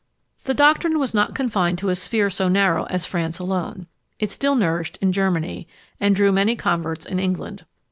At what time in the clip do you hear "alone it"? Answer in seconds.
3.37-4.31